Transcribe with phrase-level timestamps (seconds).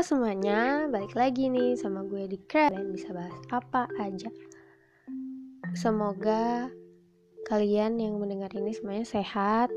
[0.00, 4.32] Semuanya, balik lagi nih sama gue di Crab Dan bisa bahas apa aja.
[5.76, 6.72] Semoga
[7.44, 9.68] kalian yang mendengar ini semuanya sehat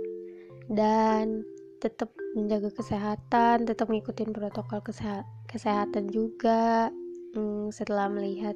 [0.72, 1.44] Dan
[1.84, 6.88] tetap menjaga kesehatan, tetap ngikutin protokol keseha kesehatan juga.
[7.36, 8.56] Hmm, Setelah melihat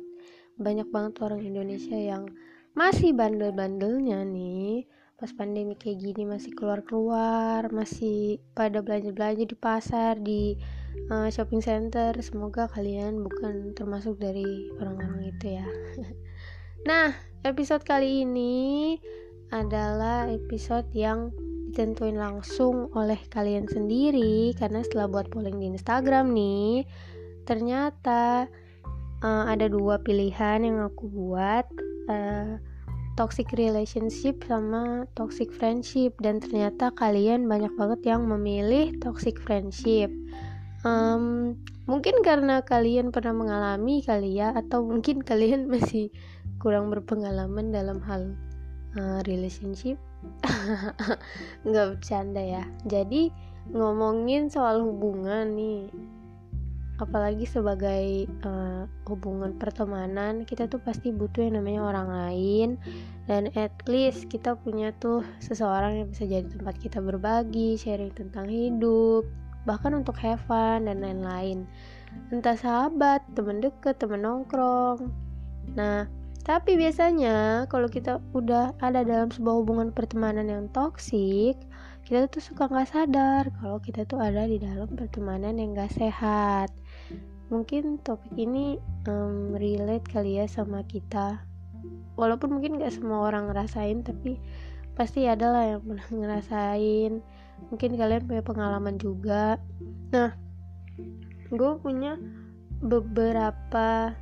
[0.55, 2.31] banyak banget orang Indonesia yang
[2.79, 4.88] masih bandel-bandelnya nih
[5.18, 10.54] pas pandemi kayak gini masih keluar-keluar masih pada belanja-belanja di pasar di
[11.09, 15.68] uh, shopping center semoga kalian bukan termasuk dari orang-orang itu ya.
[16.87, 17.11] Nah
[17.43, 18.95] episode kali ini
[19.51, 21.33] adalah episode yang
[21.68, 26.87] ditentuin langsung oleh kalian sendiri karena setelah buat polling di Instagram nih
[27.43, 28.47] ternyata
[29.23, 31.65] uh, ada dua pilihan yang aku buat
[32.08, 32.56] uh,
[33.17, 36.14] toxic relationship sama toxic friendship.
[36.22, 40.14] Dan ternyata kalian banyak banget yang memilih toxic friendship
[40.88, 41.24] um,
[41.88, 46.12] mungkin karena kalian pernah mengalami kali ya atau mungkin kalian masih
[46.58, 48.34] kurang berpengalaman dalam hal
[48.98, 50.00] uh, relationship.
[51.68, 52.64] Nggak bercanda ya.
[52.88, 53.30] Jadi
[53.76, 55.92] ngomongin soal hubungan nih
[56.98, 62.70] apalagi sebagai uh, hubungan pertemanan kita tuh pasti butuh yang namanya orang lain.
[63.30, 68.50] Dan at least kita punya tuh seseorang yang bisa jadi tempat kita berbagi sharing tentang
[68.50, 69.30] hidup
[69.68, 71.68] bahkan untuk have fun dan lain-lain.
[72.32, 75.12] Entah sahabat teman deket teman nongkrong.
[75.76, 76.08] Nah
[76.48, 81.59] tapi biasanya kalau kita udah ada dalam sebuah hubungan pertemanan yang toksik
[82.08, 86.72] kita tuh suka nggak sadar kalau kita tuh ada di dalam pertemanan yang gak sehat.
[87.52, 88.80] Mungkin topik ini
[89.12, 91.44] um, relate kali ya sama kita.
[92.16, 94.40] Walaupun mungkin gak semua orang ngerasain tapi
[94.96, 97.20] pasti ada lah yang pernah ngerasain
[97.69, 99.59] mungkin kalian punya pengalaman juga.
[100.13, 100.31] Nah
[101.47, 102.19] gue punya
[102.84, 104.13] beberapa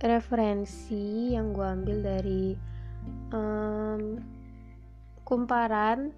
[0.00, 2.56] referensi yang gue ambil dari
[3.32, 4.20] um,
[5.24, 6.12] kumparan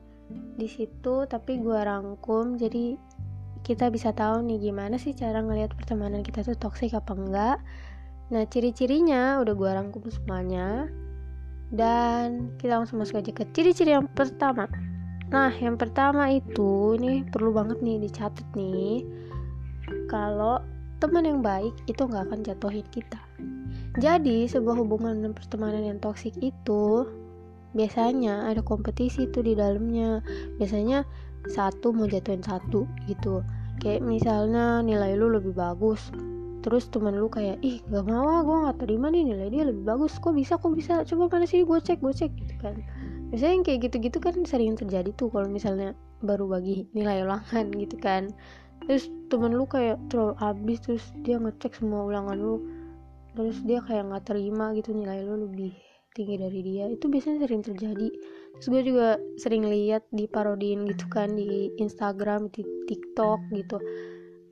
[0.56, 2.58] di situ tapi gue rangkum.
[2.58, 2.96] Jadi
[3.62, 7.58] kita bisa tahu nih gimana sih cara ngelihat pertemanan kita tuh toksik apa enggak.
[8.32, 10.90] Nah ciri-cirinya udah gue rangkum semuanya.
[11.72, 14.68] Dan kita langsung masuk aja ke ciri-ciri yang pertama
[15.32, 19.00] nah yang pertama itu ini perlu banget nih dicatat nih.
[20.12, 20.60] Kalau
[21.00, 23.16] teman yang baik itu nggak akan jatuhin kita.
[23.96, 27.08] Jadi sebuah hubungan dan pertemanan yang toksik itu
[27.72, 30.20] biasanya ada kompetisi tuh di dalamnya.
[30.60, 31.08] Biasanya
[31.48, 33.40] satu mau jatuhin satu gitu.
[33.80, 36.12] Kayak misalnya nilai lu lebih bagus
[36.62, 39.82] terus temen lu kayak ih gak mau ah gue gak terima nih nilai dia lebih
[39.82, 40.20] bagus.
[40.20, 41.02] Kok bisa kok bisa?
[41.08, 41.66] Coba mana sih?
[41.66, 42.78] Gue cek gue cek gitu kan
[43.32, 47.96] biasanya yang kayak gitu-gitu kan sering terjadi tuh kalau misalnya baru bagi nilai ulangan gitu
[47.96, 48.28] kan.
[48.84, 52.60] Terus temen lu kayak terlalu habis terus dia ngecek semua ulangan lu
[53.32, 55.72] terus dia kayak nggak terima gitu nilai lu lebih
[56.12, 56.84] tinggi dari dia.
[56.92, 58.08] Itu biasanya sering terjadi.
[58.60, 63.80] Terus gue juga sering lihat di parodin gitu kan di Instagram di TikTok gitu.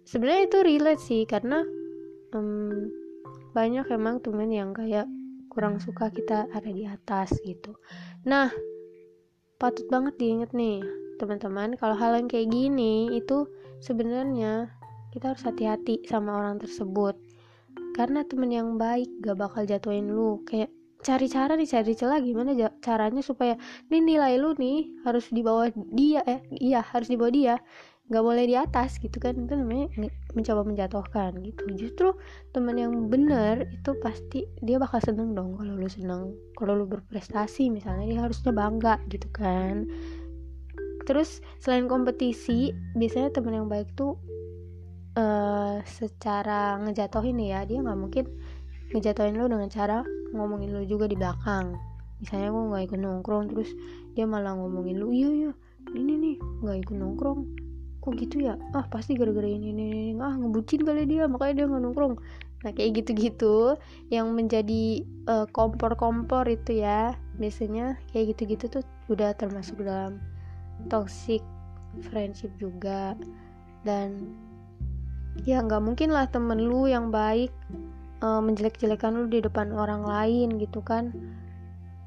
[0.09, 1.61] Sebenarnya itu relate sih karena
[2.33, 2.89] um,
[3.53, 5.05] banyak emang temen yang kayak
[5.51, 7.77] kurang suka kita ada di atas gitu.
[8.25, 8.49] Nah
[9.61, 10.81] patut banget diinget nih
[11.21, 13.45] teman-teman kalau hal yang kayak gini itu
[13.85, 14.73] sebenarnya
[15.13, 17.19] kita harus hati-hati sama orang tersebut.
[17.99, 20.41] Karena temen yang baik gak bakal jatuhin lu.
[20.47, 20.71] Kayak
[21.03, 22.53] cari cara nih cari celah gimana
[22.85, 23.57] caranya supaya
[23.89, 27.55] nih nilai lu nih harus di bawah dia eh iya harus di bawah dia
[28.11, 29.87] nggak boleh di atas gitu kan itu namanya
[30.35, 31.63] mencoba menjatuhkan gitu.
[31.79, 32.09] Justru
[32.51, 37.71] teman yang bener itu pasti dia bakal seneng dong kalau lu seneng kalau lu berprestasi
[37.71, 39.87] misalnya dia harusnya bangga gitu kan.
[41.07, 44.19] Terus selain kompetisi biasanya teman yang baik tuh
[45.15, 48.27] uh, secara ngejatuhin ya dia nggak mungkin
[48.91, 50.03] ngejatuhin lu dengan cara
[50.35, 51.79] ngomongin lu juga di belakang.
[52.19, 53.71] Misalnya gue nggak ikut nongkrong terus
[54.19, 55.53] dia malah ngomongin lu iya iya
[55.95, 57.41] ini nih nggak ikut nongkrong
[58.01, 58.57] kok gitu ya?
[58.73, 62.15] Ah pasti gara-gara ini ini ini ah ngebucin kali dia makanya dia nggak nongkrong.
[62.61, 63.77] Nah kayak gitu-gitu
[64.13, 67.15] yang menjadi uh, kompor-kompor itu ya.
[67.37, 70.21] Biasanya kayak gitu-gitu tuh udah termasuk dalam
[70.89, 71.45] toxic
[72.09, 73.17] friendship juga.
[73.85, 74.37] Dan
[75.47, 77.53] ya nggak mungkin lah temen lu yang baik
[78.25, 81.13] uh, menjelek-jelekan lu di depan orang lain gitu kan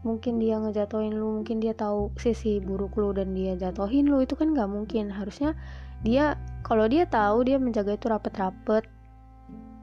[0.03, 4.35] mungkin dia ngejatohin lu mungkin dia tahu sisi buruk lu dan dia jatohin lu itu
[4.35, 5.09] kan nggak mungkin.
[5.09, 5.55] Harusnya
[6.03, 8.83] dia kalau dia tahu dia menjaga itu rapet-rapet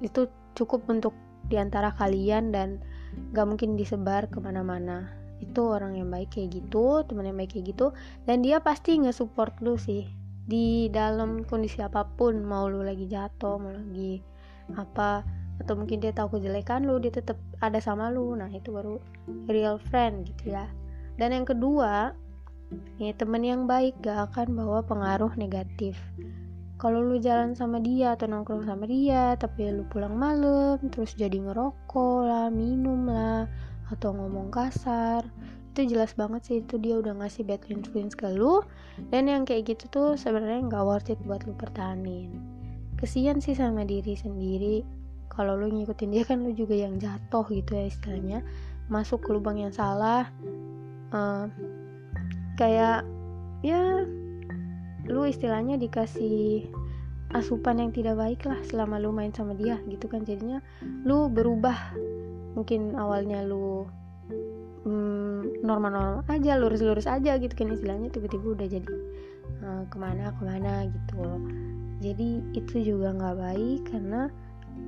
[0.05, 1.17] itu cukup untuk
[1.49, 2.85] di antara kalian dan
[3.33, 5.09] nggak mungkin disebar ke mana-mana.
[5.41, 7.97] Itu orang yang baik kayak gitu teman yang baik kayak gitu
[8.29, 10.05] dan dia pasti nge-support lu sih.
[10.45, 14.21] Di dalam kondisi apa pun mau lu lagi jatuh mau lagi
[14.77, 18.33] apa atau mungkin dia tahu kejelekan lu dia tetap ada sama lu.
[18.35, 18.97] Nah itu baru
[19.47, 20.67] real friend gitu ya.
[21.21, 22.17] Dan yang kedua
[22.97, 26.01] ya temen yang baik gak akan bawa pengaruh negatif.
[26.81, 31.37] Kalau lu jalan sama dia atau nongkrong sama dia tapi lu pulang malam terus jadi
[31.37, 33.45] ngerokok lah minum lah
[33.93, 35.29] atau ngomong kasar
[35.71, 38.65] itu jelas banget sih itu dia udah ngasih bad influence ke lu.
[39.15, 42.35] Dan yang kayak gitu tuh sebenarnya nggak worth it buat lu pertahanin.
[42.99, 44.83] Kesian sih sama diri sendiri
[45.41, 48.45] kalau lu ngikutin dia kan lu juga yang jatuh gitu ya istilahnya.
[48.93, 50.29] Masuk ke lubang yang salah
[51.17, 51.49] uh,
[52.61, 53.09] kayak
[53.65, 54.05] ya
[55.09, 56.69] lu istilahnya dikasih
[57.33, 60.29] asupan yang tidak baik lah selama lu main sama dia gitu kan.
[60.29, 60.61] Jadinya
[61.09, 61.97] lu berubah.
[62.53, 63.89] Mungkin awalnya lu
[64.85, 68.97] hmm, normal-normal aja lurus-lurus aja gitu kan istilahnya tiba-tiba udah jadi
[69.65, 71.25] uh, ke mana ke mana gitu.
[72.05, 74.29] Jadi itu juga nggak baik karena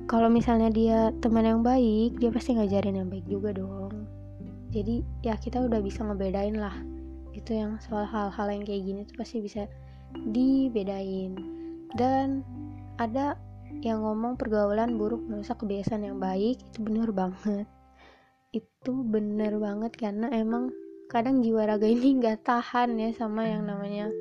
[0.03, 4.07] kalau misalnya dia teman yang baik dia pasti ngajarin yang baik juga dong.
[4.73, 6.73] Jadi ya kita udah bisa ngebedain lah.
[7.31, 9.69] Itu yang soal hal-hal yang kayak gini tuh pasti bisa
[10.33, 11.37] dibedain.
[11.93, 12.41] Dan
[12.97, 13.37] ada
[13.81, 17.65] yang ngomong pergaulan buruk merusak kebiasaan yang baik itu bener banget.
[18.53, 20.73] Itu bener banget karena emang
[21.07, 24.11] kadang jiwa raga ini nggak tahan ya sama yang namanya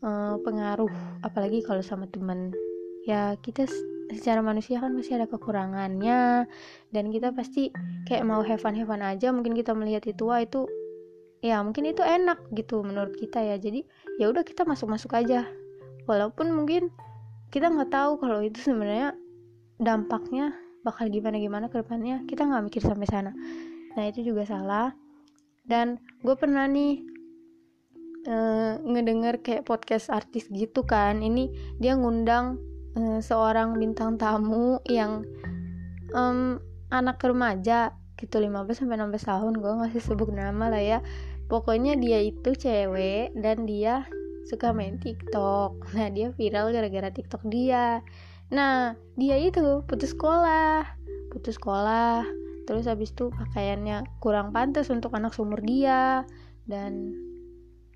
[0.00, 0.90] uh, pengaruh.
[1.20, 2.54] Apalagi kalau sama teman.
[3.02, 3.66] Ya kita
[4.14, 6.46] secara manusia kan masih ada kekurangannya.
[6.92, 7.72] Dan kita pasti
[8.08, 9.32] kayak mau have fun have fun aja.
[9.32, 10.68] Mungkin kita melihat itu wah itu
[11.42, 13.56] ya mungkin itu enak gitu menurut kita ya.
[13.58, 13.84] Jadi
[14.20, 15.48] ya udah kita masuk masuk aja.
[16.06, 16.92] Walaupun mungkin
[17.52, 19.12] kita nggak tahu kalau itu sebenarnya
[19.76, 22.24] dampaknya bakal gimana gimana ke depannya.
[22.24, 23.32] Kita nggak mikir sampai sana.
[23.96, 24.94] Nah itu juga salah.
[25.62, 27.06] Dan gue pernah nih
[28.26, 31.22] uh, ngedenger kayak podcast artis gitu kan.
[31.22, 35.24] Ini dia ngundang uh, seorang bintang tamu yang
[36.12, 36.60] um,
[36.92, 40.98] anak remaja gitu 15 sampai 16 tahun gue ngasih sebut nama lah ya.
[41.50, 44.08] Pokoknya dia itu cewek dan dia
[44.48, 45.92] suka main TikTok.
[45.92, 48.00] Nah dia viral gara-gara TikTok dia.
[48.48, 51.02] Nah dia itu putus sekolah
[51.32, 52.28] putus sekolah
[52.68, 56.28] terus habis itu pakaiannya kurang pantas untuk anak seumur dia
[56.68, 57.16] dan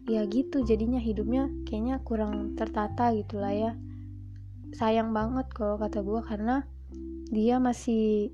[0.08, 3.72] ya gitu jadinya hidupnya kayaknya kurang tertata gitulah ya
[4.74, 6.66] sayang banget kalau kata gue karena
[7.30, 8.30] dia masih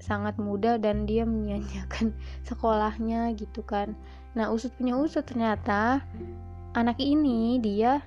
[0.00, 2.16] sangat muda dan dia menyanyikan
[2.48, 3.94] sekolahnya gitu kan.
[4.32, 6.00] Nah usut punya usut ternyata
[6.72, 8.00] anak ini dia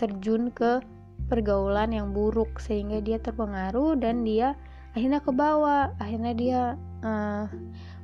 [0.00, 0.80] terjun ke
[1.28, 4.56] pergaulan yang buruk sehingga dia terpengaruh dan dia
[4.96, 5.92] akhirnya ke bawah.
[6.00, 6.60] Akhirnya dia
[7.04, 7.46] uh,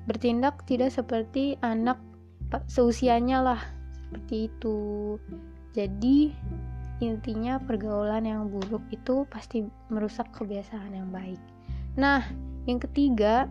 [0.04, 1.96] bertindak tidak seperti anak
[2.68, 3.60] seusianya lah
[4.08, 5.16] seperti itu.
[5.70, 6.34] Jadi
[7.00, 11.40] intinya pergaulan yang buruk itu pasti merusak kebiasaan yang baik.
[11.96, 12.22] Nah
[12.68, 13.48] yang ketiga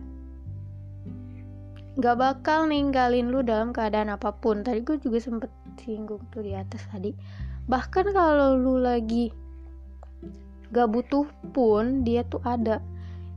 [1.98, 4.62] gak bakal ninggalin lu dalam keadaan apa pun.
[4.62, 5.50] Tadi gue juga sempet
[5.82, 7.10] singgung tuh di atas tadi.
[7.66, 9.34] Bahkan kalau lu lagi
[10.70, 12.78] gak butuh pun dia tuh ada.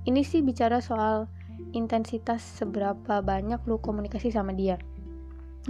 [0.05, 1.25] Ini sih bicara soal
[1.73, 4.77] intensitas seberapa banyak lu komunikasi sama dia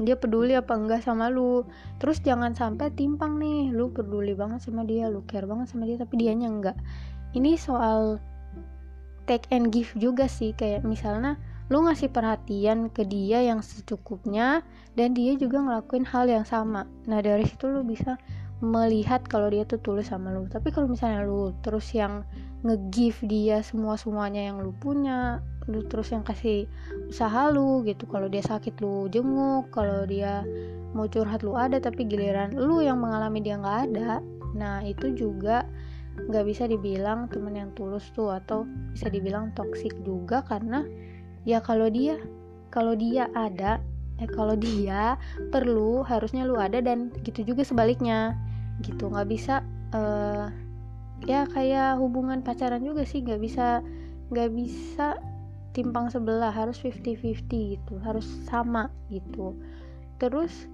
[0.01, 1.67] dia peduli apa enggak sama lu.
[2.01, 6.01] Terus jangan sampai timpang nih lu peduli banget sama dia lu care banget sama dia
[6.01, 6.77] tapi dianya enggak.
[7.37, 8.17] Ini soal
[9.29, 11.37] take and give juga sih kayak misalnya
[11.71, 14.65] lu ngasih perhatian ke dia yang secukupnya
[14.99, 16.89] dan dia juga ngelakuin hal yang sama.
[17.07, 18.19] Nah dari situ lu bisa
[18.63, 20.49] melihat kalau dia tuh tulus sama lu.
[20.49, 22.27] Tapi kalau misalnya lu terus yang
[22.63, 26.67] nge-give dia semua semuanya yang lu punya lu terus yang kasih
[27.07, 28.07] usaha lu gitu.
[28.07, 29.71] Kalau dia sakit lu jenguk.
[29.71, 30.43] Kalau dia
[30.95, 31.79] mau curhat lu ada.
[31.79, 34.19] Tapi giliran lu yang mengalami dia nggak ada.
[34.55, 35.67] Nah itu juga
[36.13, 40.43] nggak bisa dibilang temen yang tulus tuh atau bisa dibilang toksik juga.
[40.43, 40.83] Karena
[41.47, 42.19] ya kalau dia
[42.71, 43.79] kalau dia ada
[44.21, 45.15] eh kalau dia
[45.51, 46.83] perlu harusnya lu ada.
[46.83, 48.35] Dan gitu juga sebaliknya.
[48.83, 49.07] Gitu.
[49.07, 49.63] Nggak bisa
[49.95, 50.51] uh,
[51.23, 53.79] ya kayak hubungan pacaran juga sih nggak bisa
[54.33, 55.17] nggak bisa
[55.73, 59.57] timpang sebelah harus 50-50 gitu harus sama gitu.
[60.21, 60.69] Terus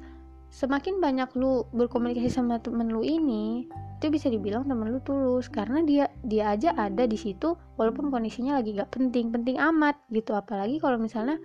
[0.50, 5.84] semakin banyak lu berkomunikasi sama temen lu ini itu bisa dibilang temen lu tulus karena
[5.84, 10.36] dia dia aja ada di situ walaupun kondisinya lagi gak penting penting amat gitu.
[10.36, 11.40] Apalagi kalau misalnya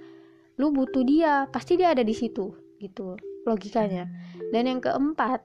[0.59, 3.15] lu butuh dia pasti dia ada di situ gitu
[3.47, 4.11] logikanya.
[4.51, 5.45] Dan yang keempat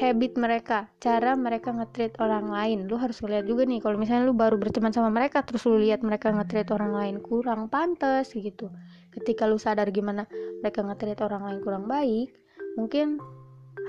[0.00, 2.88] habit mereka cara mereka ngetreat orang lain.
[2.88, 6.00] Lu harus lihat juga nih kalau misalnya lu baru berteman sama mereka terus lu lihat
[6.00, 8.72] mereka ngetreat orang lain kurang pantas gitu.
[9.12, 10.24] Ketika lu sadar gimana
[10.64, 12.32] mereka ngetreat orang lain kurang baik
[12.80, 13.20] mungkin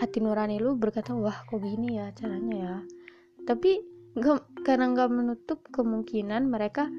[0.04, 2.76] hati nurani lu berkata wah kok gini ya caranya ya?
[3.48, 3.80] Tapi
[4.20, 6.92] gak, karena nggak menutup kemungkinan mereka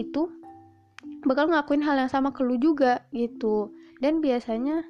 [0.00, 0.32] itu
[1.28, 3.76] bakal ngakuin hal yang sama ke lu juga gitu.
[4.00, 4.80] Dan biasanya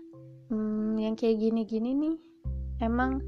[0.54, 2.29] hmm, yang kayak gini-gini nih
[2.80, 3.20] emang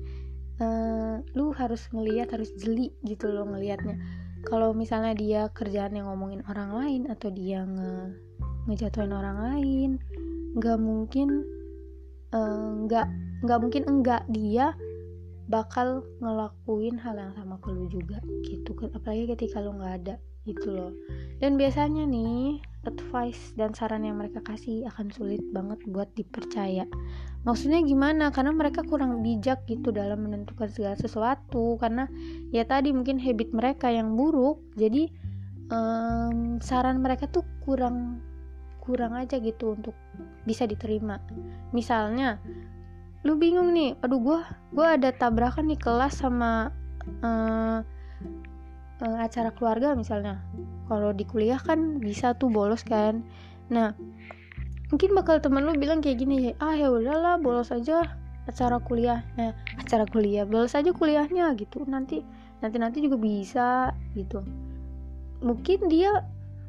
[0.60, 3.96] uh, lu harus ngeliat harus jeli gitu loh ngelihatnya
[4.42, 8.18] kalau misalnya dia kerjaan yang ngomongin orang lain atau dia nge
[8.66, 9.90] ngejatuhin orang lain
[10.58, 11.46] nggak mungkin
[12.34, 13.06] eh, nggak
[13.46, 14.74] nggak mungkin enggak dia
[15.46, 20.14] bakal ngelakuin hal yang sama ke lu juga gitu apalagi ketika lu nggak ada
[20.46, 20.92] gitu loh.
[21.38, 26.86] Dan biasanya nih advice dan saran yang mereka kasih akan sulit banget buat dipercaya.
[27.42, 28.30] Maksudnya gimana?
[28.30, 31.78] Karena mereka kurang bijak gitu dalam menentukan segala sesuatu.
[31.78, 32.06] Karena
[32.54, 34.62] ya tadi mungkin habit mereka yang buruk.
[34.78, 35.10] Jadi
[35.70, 38.22] um, saran mereka tuh kurang
[38.82, 39.94] kurang aja gitu untuk
[40.42, 41.22] bisa diterima.
[41.70, 42.42] Misalnya
[43.22, 44.38] lu bingung nih aduh gue
[44.74, 46.74] gue ada tabrakan nih kelas sama
[47.22, 47.86] uh,
[49.02, 50.38] uh, acara keluarga misalnya.
[50.86, 53.26] Kalau di kuliah kan bisa tuh bolos kan.
[53.68, 53.92] Nah
[54.92, 58.06] mungkin bakal temen lu bilang kayak gini ah ya udahlah bolos aja
[58.46, 59.26] acara kuliah.
[59.38, 61.82] Eh, acara kuliah bolos aja kuliahnya gitu.
[61.84, 62.22] Nanti
[62.62, 63.68] nanti nanti juga bisa
[64.14, 64.42] gitu.
[65.42, 66.22] Mungkin dia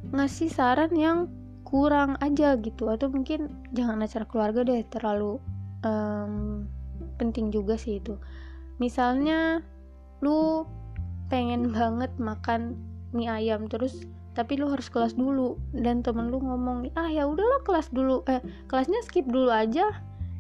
[0.10, 1.30] ngasih saran yang
[1.68, 2.90] kurang aja gitu.
[2.90, 5.38] Atau mungkin jangan acara keluarga deh terlalu
[5.86, 6.66] um,
[7.18, 8.18] penting juga sih itu.
[8.82, 9.62] Misalnya
[10.24, 10.66] lu
[11.32, 12.76] pengen banget makan
[13.14, 14.04] mie ayam terus
[14.34, 15.58] tapi lu harus kelas dulu.
[15.72, 18.26] Dan temen lu ngomong ah ya udahlah kelas dulu.
[18.26, 19.94] Eh kelasnya skip dulu aja.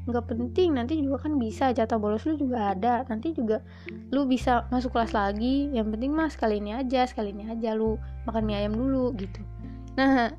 [0.03, 3.05] Nggak penting nanti juga kan bisa jatah bolos lu juga ada.
[3.07, 3.61] Nanti juga
[4.09, 5.69] lu bisa masuk kelas lagi.
[5.71, 9.39] Yang penting mah sekali ini aja sekali ini aja lu makan mie ayam dulu gitu.
[9.95, 10.33] Nah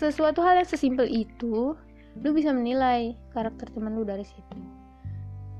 [0.00, 1.76] sesuatu hal yang sesimpel itu
[2.14, 4.56] lu bisa menilai karakter teman lu dari situ.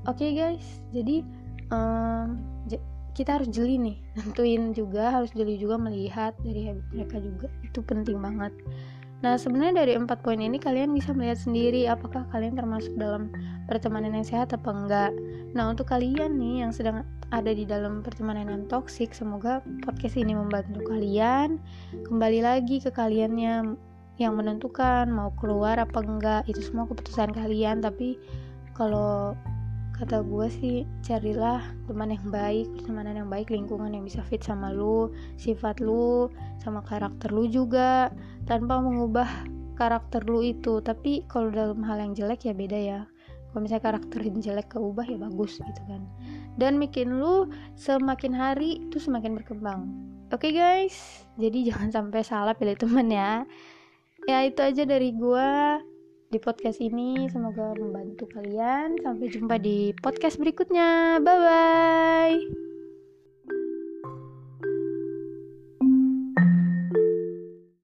[0.09, 0.65] Oke okay, guys.
[0.93, 1.21] Jadi
[1.69, 2.54] um,
[3.15, 7.47] kita harus jeli nih tentuin juga harus jeli juga melihat dari habit mereka juga.
[7.63, 8.51] Itu penting banget.
[9.23, 13.31] Nah sebenarnya dari empat poin ini kalian bisa melihat sendiri apakah kalian termasuk dalam
[13.71, 15.11] pertemanan yang sehat apa enggak.
[15.55, 20.35] Nah untuk kalian nih yang sedang ada di dalam pertemanan yang toksik semoga podcast ini
[20.35, 21.57] membantu kalian.
[22.05, 23.79] Kembali lagi ke kaliannya
[24.19, 27.79] yang menentukan mau keluar apa enggak itu semua keputusan kalian.
[27.79, 28.19] Tapi
[28.75, 29.39] kalau
[29.95, 34.75] kata gue sih carilah teman yang baik pertemanan yang baik lingkungan yang bisa fit sama
[34.75, 35.07] lu
[35.39, 36.27] sifat lu
[36.59, 38.11] sama karakter lu juga
[38.43, 39.27] tanpa mengubah
[39.75, 40.79] karakter lu itu.
[40.79, 42.99] Tapi kalau dalam hal yang jelek ya beda ya.
[43.51, 46.01] Kalau misalnya karakter yang jelek keubah ya bagus gitu kan.
[46.55, 49.91] Dan bikin lu semakin hari itu semakin berkembang.
[50.31, 50.95] Oke okay guys?
[51.35, 53.43] Jadi jangan sampai salah pilih teman ya.
[54.25, 55.77] Ya itu aja dari gua
[56.29, 57.29] di podcast ini.
[57.29, 59.01] Semoga membantu kalian.
[59.01, 61.21] Sampai jumpa di podcast berikutnya.
[61.21, 62.64] Bye bye